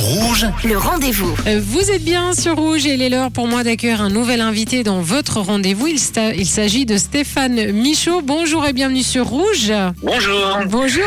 Rouge, 0.00 0.46
Le 0.64 0.78
rendez-vous. 0.78 1.34
Euh, 1.46 1.60
Vous 1.62 1.90
êtes 1.90 2.02
bien 2.02 2.32
sur 2.32 2.56
Rouge 2.56 2.86
et 2.86 2.94
il 2.94 3.02
est 3.02 3.10
l'heure 3.10 3.30
pour 3.30 3.46
moi 3.46 3.62
d'accueillir 3.62 4.00
un 4.00 4.08
nouvel 4.08 4.40
invité 4.40 4.82
dans 4.82 5.02
votre 5.02 5.40
rendez-vous. 5.40 5.88
Il, 5.88 5.98
s'agit 6.46 6.86
de 6.86 6.96
Stéphane 6.96 7.72
Michaud. 7.72 8.22
Bonjour 8.22 8.64
et 8.66 8.72
bienvenue 8.72 9.02
sur 9.02 9.26
Rouge. 9.26 9.70
Bonjour. 10.02 10.58
Bonjour. 10.68 11.04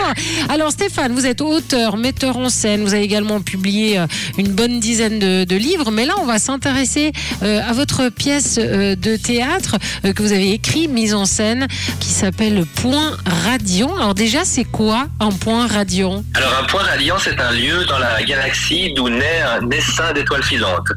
Alors 0.48 0.71
Stéphane, 0.71 1.12
vous 1.12 1.26
êtes 1.26 1.42
auteur, 1.42 1.98
metteur 1.98 2.38
en 2.38 2.50
scène. 2.50 2.84
Vous 2.84 2.94
avez 2.94 3.04
également 3.04 3.42
publié 3.42 3.98
euh, 3.98 4.06
une 4.37 4.49
bonne 4.49 4.79
dizaine 4.79 5.17
de, 5.17 5.44
de 5.44 5.55
livres. 5.55 5.89
Mais 5.89 6.05
là, 6.05 6.13
on 6.21 6.25
va 6.25 6.37
s'intéresser 6.37 7.13
euh, 7.41 7.62
à 7.67 7.73
votre 7.73 8.10
pièce 8.10 8.60
de 8.60 9.15
théâtre 9.15 9.78
que 10.03 10.21
vous 10.21 10.33
avez 10.33 10.51
écrit, 10.51 10.87
mise 10.87 11.15
en 11.15 11.25
scène, 11.25 11.67
qui 11.99 12.10
s'appelle 12.10 12.63
Point 12.75 13.17
Radion. 13.25 13.96
Alors 13.96 14.13
déjà, 14.13 14.46
c'est 14.46 14.65
quoi 14.65 15.07
un 15.19 15.31
point 15.31 15.65
radion? 15.65 16.23
Alors 16.35 16.59
un 16.62 16.66
point 16.66 16.84
radiant, 16.84 17.16
c'est 17.17 17.39
un 17.39 17.52
lieu 17.52 17.85
dans 17.85 17.98
la 17.98 18.21
galaxie 18.23 18.83
d'où 18.91 19.09
naît 19.09 19.41
un 19.41 19.70
essaim 19.70 20.12
d'étoiles 20.13 20.44
filantes. 20.44 20.88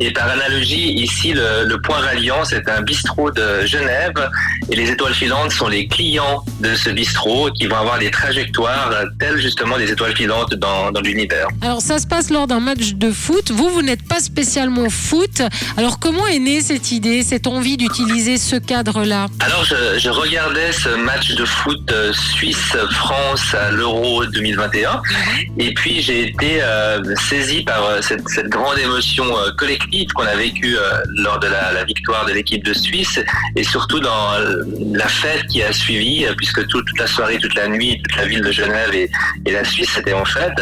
Et 0.00 0.12
par 0.12 0.28
analogie, 0.28 0.92
ici, 0.92 1.32
le, 1.32 1.64
le 1.64 1.80
point 1.80 1.98
radiant, 1.98 2.44
c'est 2.44 2.68
un 2.68 2.82
bistrot 2.82 3.30
de 3.30 3.66
Genève. 3.66 4.30
Et 4.70 4.76
les 4.76 4.90
étoiles 4.90 5.14
filantes 5.14 5.52
sont 5.52 5.68
les 5.68 5.86
clients 5.88 6.44
de 6.60 6.74
ce 6.74 6.90
bistrot 6.90 7.50
qui 7.50 7.66
vont 7.66 7.76
avoir 7.76 7.98
des 7.98 8.10
trajectoires 8.10 8.90
telles 9.18 9.38
justement 9.38 9.78
des 9.78 9.90
étoiles 9.90 10.16
filantes 10.16 10.54
dans, 10.54 10.90
dans 10.90 11.00
l'univers. 11.00 11.48
Alors 11.60 11.80
ça 11.80 11.98
se 11.98 12.06
passe 12.06 12.30
lors 12.30 12.46
d'un 12.46 12.60
match 12.60 12.94
de 12.94 13.10
foot. 13.10 13.50
Vous, 13.50 13.68
vous 13.70 13.82
n'êtes 13.82 14.06
pas 14.06 14.20
spécialement 14.20 14.88
foot. 14.90 15.42
Alors 15.76 15.98
comment 15.98 16.26
est 16.26 16.38
née 16.38 16.60
cette 16.60 16.92
idée, 16.92 17.22
cette 17.22 17.46
envie 17.46 17.76
d'utiliser 17.76 18.38
ce 18.38 18.56
cadre-là? 18.56 19.26
Alors 19.40 19.64
je, 19.64 19.98
je 19.98 20.10
regardais 20.10 20.72
ce 20.72 20.90
match 20.90 21.34
de 21.34 21.44
foot 21.44 21.90
euh, 21.92 22.12
Suisse-France 22.12 23.54
à 23.54 23.70
l'Euro 23.70 24.24
2021 24.26 25.02
et 25.58 25.74
puis 25.74 26.02
j'ai 26.02 26.28
été 26.28 26.58
euh, 26.62 27.00
saisi 27.32 27.62
par 27.62 27.82
euh, 27.84 28.00
cette, 28.02 28.48
grande 28.48 28.78
émotion 28.78 29.24
euh, 29.24 29.50
collective 29.56 30.08
qu'on 30.14 30.26
a 30.26 30.36
vécue 30.36 30.76
euh, 30.76 31.00
lors 31.24 31.38
de 31.40 31.46
la, 31.48 31.82
victoire 31.84 32.26
de 32.26 32.32
l'équipe 32.32 32.64
de 32.64 32.74
Suisse 32.74 33.18
et 33.56 33.64
surtout 33.64 33.98
dans 33.98 34.30
la 34.92 35.08
fête 35.08 35.46
qui 35.48 35.62
a 35.62 35.72
suivi 35.72 36.24
puisque 36.36 36.66
tout- 36.68 36.82
toute 36.82 36.98
la 36.98 37.06
soirée, 37.06 37.38
toute 37.38 37.54
la 37.54 37.66
nuit, 37.68 38.00
toute 38.02 38.16
la 38.16 38.26
ville 38.26 38.40
de 38.42 38.52
Genève 38.52 38.94
et, 38.94 39.10
la 39.50 39.64
Suisse 39.64 39.96
était 39.98 40.12
en 40.12 40.24
fête 40.24 40.58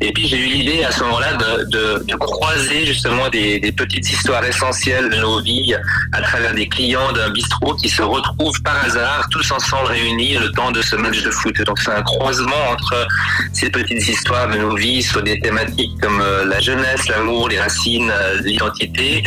et 0.00 0.12
puis 0.12 0.26
j'ai 0.28 0.38
eu 0.38 0.46
l'idée 0.46 0.84
à 0.84 0.90
ce 0.90 1.02
moment-là 1.04 1.32
de 1.34 2.14
croiser 2.16 2.84
justement 2.86 3.28
des, 3.30 3.60
des 3.60 3.72
petites 3.72 4.08
histoires 4.10 4.44
essentielles 4.44 5.08
de 5.10 5.16
nos 5.16 5.40
vies 5.40 5.74
à 6.12 6.20
travers 6.22 6.54
des 6.54 6.68
clients 6.68 7.12
d'un 7.12 7.30
bistrot 7.30 7.74
qui 7.74 7.88
se 7.88 8.02
retrouvent 8.02 8.60
par 8.62 8.84
hasard 8.84 9.28
tous 9.30 9.50
ensemble 9.52 9.88
réunis 9.88 10.34
le 10.34 10.50
temps 10.52 10.72
de 10.72 10.82
ce 10.82 10.96
match 10.96 11.22
de 11.22 11.30
foot. 11.30 11.56
Donc 11.62 11.78
c'est 11.80 11.92
un 11.92 12.02
croisement 12.02 12.62
entre 12.72 13.06
ces 13.52 13.70
petites 13.70 14.06
histoires 14.08 14.48
de 14.48 14.58
nos 14.58 14.74
vies 14.74 15.02
sur 15.02 15.22
des 15.22 15.38
thématiques 15.40 15.92
comme 16.00 16.13
euh, 16.20 16.44
la 16.44 16.60
jeunesse, 16.60 17.08
l'amour, 17.08 17.48
les 17.48 17.60
racines, 17.60 18.10
euh, 18.10 18.40
l'identité, 18.42 19.22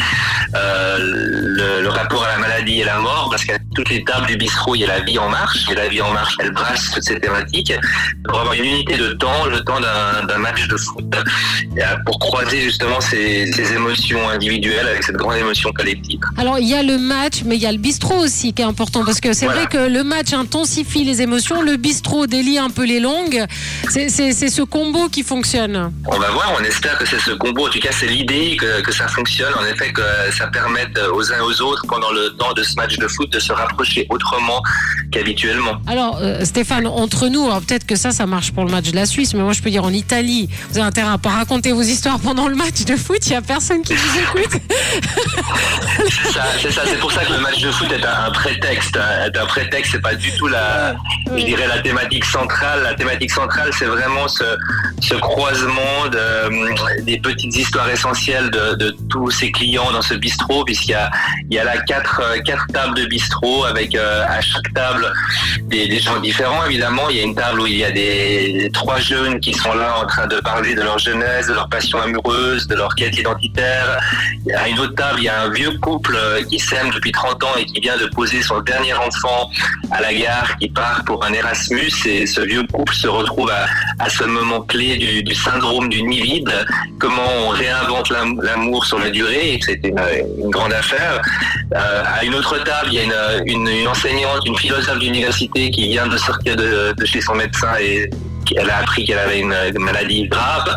euh, 0.55 0.97
le, 0.99 1.87
rapport 1.89 2.23
à 2.23 2.33
la 2.33 2.37
maladie 2.37 2.81
et 2.81 2.83
la 2.83 2.99
mort, 2.99 3.29
toutes 3.77 3.89
les 3.89 4.03
tables 4.03 4.25
du 4.25 4.37
bistrot, 4.37 4.73
il 4.73 4.79
y 4.79 4.83
a 4.85 4.87
la 4.87 5.01
vie 5.01 5.19
en 5.19 5.29
marche, 5.29 5.69
et 5.69 5.75
la 5.75 5.87
vie 5.87 6.01
en 6.01 6.11
marche, 6.11 6.35
elle 6.39 6.51
brasse 6.51 6.89
toutes 6.91 7.03
ces 7.03 7.19
thématiques, 7.19 7.71
pour 8.27 8.39
avoir 8.39 8.53
une 8.55 8.65
unité 8.65 8.97
de 8.97 9.09
temps, 9.13 9.45
le 9.45 9.59
temps 9.61 9.79
d'un 9.79 10.37
match 10.39 10.67
de 10.67 10.75
foot, 10.77 11.05
euh, 11.15 11.81
pour 12.07 12.17
croiser 12.17 12.59
justement 12.61 12.99
ces, 12.99 13.51
ces 13.53 13.73
émotions 13.73 14.27
individuelles 14.29 14.87
avec 14.87 15.03
cette 15.03 15.15
grande 15.17 15.35
émotion 15.35 15.71
collective. 15.73 16.19
Alors 16.37 16.57
il 16.57 16.67
y 16.67 16.73
a 16.73 16.81
le 16.81 16.97
match, 16.97 17.43
mais 17.45 17.55
il 17.55 17.61
y 17.61 17.67
a 17.67 17.71
le 17.71 17.77
bistrot 17.77 18.17
aussi 18.17 18.51
qui 18.51 18.63
est 18.63 18.65
important 18.65 19.05
parce 19.05 19.19
que 19.21 19.31
c'est 19.33 19.45
Voilà. 19.45 19.61
vrai 19.65 19.69
que 19.69 19.77
le 19.93 20.03
match 20.03 20.33
intensifie 20.33 21.03
les 21.03 21.21
émotions, 21.21 21.61
le 21.61 21.77
bistrot 21.77 22.25
délie 22.25 22.57
un 22.57 22.71
peu 22.71 22.83
les 22.85 22.99
langues. 22.99 23.45
C'est 23.89 24.09
ce 24.09 24.61
combo 24.63 25.07
qui 25.09 25.21
fonctionne. 25.21 25.91
On 26.07 26.17
va 26.17 26.29
voir, 26.31 26.51
on 26.59 26.63
espère 26.63 26.97
que 26.97 27.05
c'est 27.05 27.19
ce 27.19 27.31
combo. 27.31 27.67
En 27.67 27.69
tout 27.69 27.79
cas, 27.79 27.91
c'est 27.91 28.07
l'idée 28.07 28.57
que, 28.59 28.81
que 28.81 28.91
ça 28.91 29.07
fonctionne. 29.07 29.53
En 29.53 29.65
effet, 29.65 29.93
que 29.93 30.01
ça 30.35 30.47
permette 30.47 30.97
aux 31.13 31.31
uns 31.31 31.41
aux 31.41 31.61
autres, 31.61 31.83
pendant 31.87 32.11
le 32.11 32.29
temps 32.37 32.53
de 32.53 32.63
ce 32.63 32.73
match 32.75 32.97
de 32.97 33.07
foot, 33.07 33.29
de 33.31 33.39
se 33.39 33.53
autrement 34.09 34.61
qu'habituellement. 35.11 35.77
Alors 35.87 36.19
euh, 36.21 36.43
Stéphane, 36.45 36.87
entre 36.87 37.27
nous, 37.27 37.45
alors 37.45 37.61
peut-être 37.61 37.85
que 37.85 37.95
ça, 37.95 38.11
ça 38.11 38.25
marche 38.25 38.51
pour 38.51 38.65
le 38.65 38.71
match 38.71 38.91
de 38.91 38.95
la 38.95 39.05
Suisse, 39.05 39.33
mais 39.33 39.41
moi 39.41 39.53
je 39.53 39.61
peux 39.61 39.69
dire 39.69 39.83
en 39.83 39.93
Italie, 39.93 40.49
vous 40.69 40.77
avez 40.77 40.87
intérêt 40.87 41.11
à 41.11 41.17
pas 41.17 41.29
raconter 41.29 41.71
vos 41.71 41.81
histoires 41.81 42.19
pendant 42.19 42.47
le 42.47 42.55
match 42.55 42.85
de 42.85 42.95
foot, 42.95 43.19
il 43.25 43.31
y 43.31 43.35
a 43.35 43.41
personne 43.41 43.81
qui 43.81 43.93
vous 43.93 44.19
écoute. 44.39 44.61
C'est 46.37 46.43
ça, 46.43 46.45
c'est 46.61 46.71
ça. 46.71 46.81
C'est 46.85 46.99
pour 46.99 47.11
ça 47.11 47.25
que 47.25 47.31
le 47.33 47.39
match 47.39 47.59
de 47.61 47.71
foot 47.71 47.91
est 47.91 48.05
un, 48.05 48.25
un 48.27 48.31
prétexte. 48.31 48.97
hein. 48.97 49.25
Est 49.25 49.37
un 49.37 49.45
prétexte, 49.45 49.91
c'est 49.93 50.01
pas 50.01 50.15
du 50.15 50.31
tout 50.37 50.47
la, 50.47 50.95
je 51.35 51.43
dirais 51.43 51.67
la 51.67 51.79
thématique 51.79 52.25
centrale. 52.25 52.83
La 52.83 52.93
thématique 52.93 53.31
centrale, 53.31 53.69
c'est 53.77 53.85
vraiment 53.85 54.27
ce, 54.27 54.43
ce 55.01 55.15
croisement 55.15 56.07
de, 56.11 56.17
euh, 56.17 56.49
des 57.03 57.17
petites 57.19 57.55
histoires 57.55 57.89
essentielles 57.89 58.51
de, 58.51 58.75
de 58.75 58.95
tous 59.09 59.31
ces 59.31 59.51
clients 59.51 59.91
dans 59.91 60.01
ce 60.01 60.13
bistrot, 60.13 60.63
puisqu'il 60.65 60.91
y 60.91 60.95
a, 60.95 61.09
il 61.49 61.55
y 61.55 61.59
a 61.59 61.63
là 61.63 61.77
quatre, 61.79 62.21
euh, 62.23 62.39
quatre 62.45 62.67
tables 62.73 62.95
de 62.95 63.05
bistrot 63.05 63.65
avec 63.65 63.95
euh, 63.95 64.23
à 64.27 64.39
chaque 64.41 64.73
table 64.73 65.11
des, 65.63 65.87
des 65.87 65.99
gens 65.99 66.19
différents. 66.19 66.65
Évidemment, 66.65 67.09
il 67.09 67.17
y 67.17 67.19
a 67.19 67.23
une 67.23 67.35
table 67.35 67.61
où 67.61 67.67
il 67.67 67.77
y 67.77 67.83
a 67.83 67.91
des, 67.91 68.53
des 68.53 68.71
trois 68.71 68.99
jeunes 68.99 69.39
qui 69.39 69.53
sont 69.53 69.73
là 69.73 69.97
en 70.01 70.05
train 70.05 70.27
de 70.27 70.39
parler 70.41 70.75
de 70.75 70.81
leur 70.81 70.99
jeunesse, 70.99 71.47
de 71.47 71.53
leur 71.53 71.69
passion 71.69 71.99
amoureuse, 72.01 72.67
de 72.67 72.75
leur 72.75 72.93
quête 72.95 73.17
identitaire. 73.17 73.99
À 74.55 74.67
une 74.67 74.79
autre 74.79 74.95
table, 74.95 75.19
il 75.19 75.23
y 75.25 75.29
a 75.29 75.41
un 75.41 75.49
vieux 75.49 75.77
couple 75.79 76.17
euh, 76.27 76.43
qui 76.43 76.59
s'aime 76.59 76.89
depuis 76.91 77.11
30 77.11 77.43
ans 77.43 77.55
et 77.57 77.65
qui 77.65 77.79
vient 77.79 77.97
de 77.97 78.05
poser 78.07 78.41
son 78.41 78.59
dernier 78.61 78.93
enfant 78.93 79.49
à 79.91 80.01
la 80.01 80.13
gare, 80.13 80.57
qui 80.59 80.69
part 80.69 81.03
pour 81.05 81.23
un 81.25 81.33
Erasmus. 81.33 81.91
Et 82.05 82.25
ce 82.25 82.41
vieux 82.41 82.63
couple 82.71 82.93
se 82.93 83.07
retrouve 83.07 83.49
à, 83.49 83.65
à 84.03 84.09
ce 84.09 84.23
moment 84.25 84.61
clé 84.61 84.97
du, 84.97 85.35
syndrome 85.35 85.89
du 85.89 86.03
nid 86.03 86.21
vide. 86.21 86.53
Comment 86.99 87.29
on 87.45 87.49
réinvente 87.49 88.09
l'am- 88.09 88.39
l'amour 88.41 88.85
sur 88.85 88.99
la 88.99 89.09
durée. 89.09 89.59
C'est 89.65 89.79
une, 89.83 90.49
grande 90.51 90.73
affaire. 90.73 91.21
Euh, 91.75 92.03
à 92.17 92.23
une 92.23 92.35
autre 92.35 92.57
table, 92.63 92.89
il 92.91 92.93
y 92.93 92.99
a 92.99 93.03
une, 93.03 93.47
une, 93.53 93.67
une 93.67 93.87
enseignante, 93.87 94.45
une 94.45 94.57
philosophe 94.57 94.99
d'université 94.99 95.71
qui 95.71 95.87
vient 95.89 96.07
de 96.07 96.17
sortir 96.17 96.55
de, 96.55 96.93
de 96.97 97.05
chez 97.05 97.21
son 97.21 97.35
médecin 97.35 97.73
et 97.81 98.09
elle 98.55 98.69
a 98.69 98.77
appris 98.77 99.05
qu'elle 99.05 99.19
avait 99.19 99.39
une, 99.39 99.55
maladie 99.79 100.27
grave. 100.27 100.75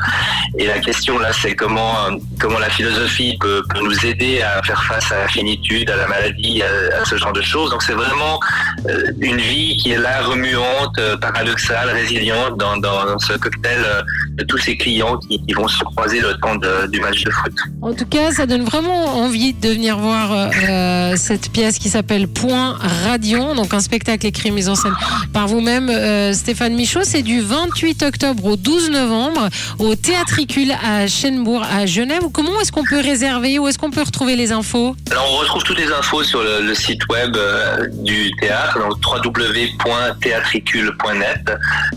Et 0.59 0.67
la 0.67 0.79
question 0.79 1.19
là, 1.19 1.31
c'est 1.33 1.55
comment 1.55 1.95
comment 2.39 2.59
la 2.59 2.71
philosophie 2.71 3.37
peut, 3.41 3.63
nous 3.81 4.07
aider 4.07 4.43
à 4.43 4.63
faire 4.63 4.83
face 4.85 5.13
à 5.13 5.19
la 5.19 5.29
finitude, 5.29 5.91
à 5.91 5.97
la 5.97 6.09
maladie, 6.09 6.63
à, 6.63 7.01
à 7.01 7.05
ce 7.05 7.17
genre 7.17 7.33
de 7.33 7.43
choses. 7.43 7.71
Donc 7.71 7.83
c'est 7.83 7.93
vraiment 7.93 8.41
euh, 8.89 9.13
une 9.21 9.39
vie 9.39 9.77
qui 9.77 9.93
est 9.93 9.99
là, 9.99 10.23
remuante, 10.23 10.99
euh, 10.99 11.17
paradoxale, 11.17 11.91
résiliente 11.91 12.57
dans, 12.59 12.77
dans 12.77 13.19
ce 13.19 13.35
cocktail 13.35 13.83
euh, 13.85 14.03
de 14.41 14.45
tous 14.47 14.59
ces 14.59 14.77
clients 14.77 15.19
qui, 15.19 15.41
qui 15.47 15.53
vont 15.55 15.69
se 15.69 15.83
croiser 15.85 16.21
le 16.21 16.35
temps 16.41 16.57
de- 16.57 16.87
du 16.89 16.99
match 17.01 17.23
de 17.25 17.31
foot. 17.31 17.53
En 17.83 17.93
tout 17.93 18.07
cas, 18.07 18.33
ça 18.33 18.47
donne 18.47 18.65
vraiment 18.65 19.05
envie 19.19 19.53
de 19.53 19.69
venir 19.69 19.99
voir 19.99 20.33
euh, 20.33 20.49
euh, 20.69 21.15
cette 21.17 21.51
pièce 21.53 21.79
qui 21.79 21.89
s'appelle 21.91 22.27
Point 22.29 22.77
Radion, 23.05 23.55
donc 23.55 23.73
un 23.75 23.81
spectacle 23.81 24.27
écrit 24.27 24.51
mis 24.51 24.69
en 24.69 24.75
scène 24.75 24.95
par 25.33 25.47
vous-même, 25.47 25.89
euh, 25.91 26.33
Stéphane 26.33 26.75
Michaud. 26.75 27.01
C'est 27.05 27.23
du 27.23 27.41
28 27.41 28.03
octobre 28.03 28.45
au 28.47 28.57
12 28.57 28.91
novembre 28.91 29.49
au 29.79 29.95
Théâtricule 29.95 30.73
à 30.85 31.07
Chenbourg, 31.07 31.63
à 31.71 31.87
Genève. 31.87 32.23
Comment 32.33 32.59
est-ce 32.61 32.73
qu'on 32.73 32.85
peut 32.85 33.01
réserver 33.01 33.59
Où 33.59 33.69
est-ce 33.69 33.79
qu'on 33.79 33.91
peut 33.91 34.03
retrouver 34.03 34.37
les 34.37 34.53
infos? 34.53 34.97
Alors 35.11 35.29
on 35.35 35.39
retrouve 35.39 35.63
toutes 35.65 35.79
les 35.79 35.91
infos 35.93 36.23
sur 36.23 36.43
le, 36.43 36.63
le 36.67 36.75
site 36.75 37.01
web 37.11 37.37
euh, 37.37 37.87
du 37.93 38.31
théâtre, 38.41 38.79
donc 38.79 38.95
www.théatricule.net, 39.05 41.51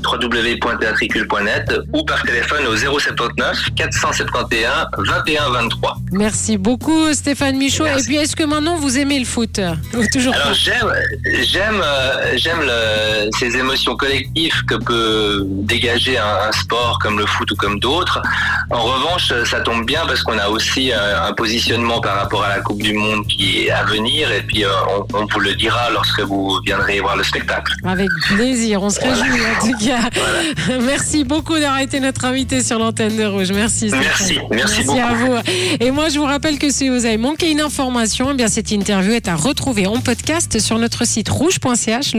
www.théatricule.net 0.04 1.74
ou 1.94 2.04
par 2.04 2.22
téléphone 2.24 2.33
au 2.42 2.76
079 3.00 3.70
471 3.76 4.88
21 4.98 5.50
23. 5.52 5.98
Merci 6.12 6.58
beaucoup, 6.58 7.14
Stéphane 7.14 7.58
Michaud. 7.58 7.84
Merci. 7.84 8.02
Et 8.02 8.06
puis, 8.08 8.16
est-ce 8.18 8.36
que 8.36 8.44
maintenant 8.44 8.78
vous 8.78 8.98
aimez 8.98 9.20
le 9.20 9.26
foot? 9.26 9.60
Ou 9.94 10.04
toujours 10.12 10.34
Alors 10.34 10.54
j'aime 10.54 10.92
j'aime 11.44 11.82
euh, 11.84 12.34
j'aime 12.36 12.62
le- 12.62 13.30
ces 13.38 13.56
émotions 13.58 13.96
collectives 13.96 14.64
que 14.68 14.76
peut 14.76 15.44
dégager 15.48 16.18
un, 16.18 16.48
un 16.50 16.52
sport 16.52 17.00
comme 17.02 17.20
le 17.20 17.26
foot 17.26 17.52
ou 17.52 17.56
comme 17.56 17.80
d'autres. 17.80 18.22
En 18.72 18.82
revanche, 18.82 19.32
ça 19.46 19.62
tombe 19.62 19.86
bien 19.86 20.02
parce 20.08 20.24
qu'on 20.24 20.38
a 20.40 20.48
aussi 20.48 20.92
euh, 20.92 21.28
un 21.28 21.34
positionnement 21.34 22.02
par 22.02 22.16
rapport 22.18 22.44
à 22.44 22.50
la 22.50 22.62
Coupe 22.62 22.82
du 22.82 22.94
Monde 22.94 23.26
qui 23.28 23.66
est 23.66 23.72
à 23.72 23.84
venir 23.84 24.32
et 24.32 24.42
puis 24.42 24.64
euh, 24.66 24.70
on, 25.14 25.18
on 25.22 25.26
vous 25.26 25.40
le 25.40 25.54
dira 25.56 25.90
lorsque 25.92 26.22
vous 26.22 26.60
viendrez 26.66 27.00
voir 27.00 27.16
le 27.16 27.24
spectacle. 27.24 27.74
Avec 27.86 28.10
plaisir, 28.36 28.82
on 28.82 28.90
se 28.90 29.00
réjouit 29.00 29.42
en 29.42 29.66
tout 29.66 29.86
cas. 29.86 30.10
Merci 30.82 31.24
beaucoup 31.24 31.54
d'avoir 31.54 31.80
été 31.80 32.00
notre 32.00 32.23
invité 32.26 32.62
sur 32.62 32.80
l'antenne 32.80 33.16
de 33.16 33.26
Rouge. 33.26 33.52
Merci. 33.52 33.90
Merci, 33.92 34.40
merci 34.52 34.84
beaucoup. 34.84 35.00
à 35.00 35.14
vous. 35.14 35.36
Et 35.80 35.92
moi, 35.92 36.10
je 36.10 36.20
vous 36.20 36.26
rappelle 36.26 36.58
que 36.60 36.70
si 36.70 36.90
vous 36.90 37.06
avez 37.06 37.18
manqué 37.18 37.52
une 37.52 37.62
information, 37.62 38.30
eh 38.32 38.34
bien 38.36 38.48
cette 38.48 38.72
interview 38.72 39.14
est 39.14 39.28
à 39.28 39.36
retrouver 39.36 39.88
en 39.88 40.00
podcast 40.00 40.60
sur 40.60 40.78
notre 40.78 41.06
site 41.06 41.30
rouge.ch. 41.30 42.14